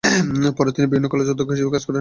[0.57, 1.89] পরে তিনি বিভিন্ন কলেজে অধ্যক্ষ হিসেবে কাজ করেন।